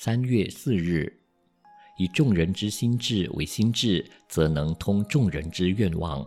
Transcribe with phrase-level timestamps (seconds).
[0.00, 1.12] 三月四日。
[1.98, 6.24] 以众人之心智为心智，则能通众人之愿望；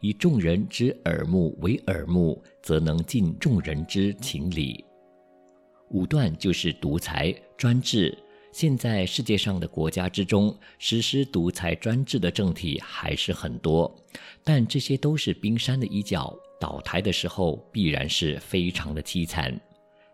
[0.00, 4.84] 以众人之耳目为耳目，则能尽众人之情理。
[5.90, 8.18] 武断就是独裁专制。
[8.50, 13.94] 现在世界上的国家之中，实施独裁专制的政体还是很多，
[14.42, 19.56] 但这些都是冰山的一角，倒台的时候必然是非常的凄惨。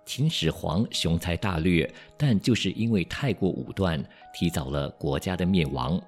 [0.09, 1.86] 秦始皇雄才大略，
[2.16, 4.02] 但就是因为太过武断，
[4.32, 6.01] 提早了国家的灭亡。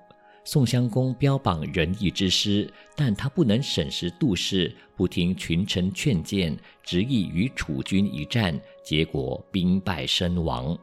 [0.42, 2.66] 宋襄公标榜仁义之师，
[2.96, 10.76] 但他不能审时度势，不听群臣劝谏，执意与楚军一战，结果兵败身亡。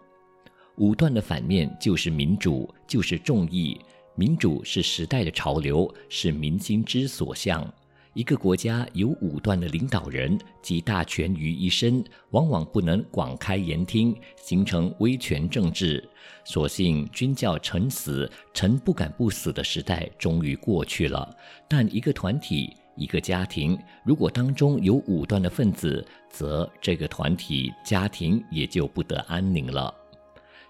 [0.76, 3.82] 武断的反面就是民主，就是众议。
[4.13, 7.68] 民主是时代的潮流，是民心之所向。
[8.17, 16.03] 一个国家有武断的领导人，集大权于一身，往往不能广开言听，形成威权政治。
[16.43, 21.32] 所幸君叫臣死，臣不敢不死的时代终于过去了。
[21.70, 29.93] 但一个团体、一个家庭，如果当中有武断的分子，则这个团体、家庭也就不得安宁了。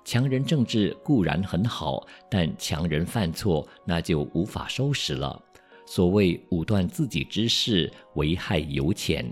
[0.03, 5.41] 强人政治固然很好，但强人犯错，那就无法收拾了。
[5.87, 9.23] 所谓武断自己之事，危害尤浅；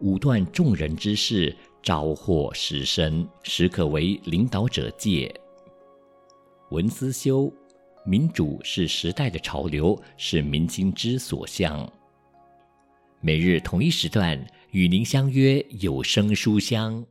[0.00, 5.34] 武断众人之事，招祸实深，实可为领导者戒。
[6.70, 7.50] 文思修，
[8.04, 11.90] 民主是时代的潮流，是民心之所向。
[13.22, 14.38] 每日同一时段
[14.72, 17.02] 与您相约有声书香。